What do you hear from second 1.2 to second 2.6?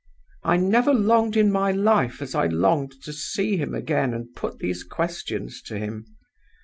in my life as I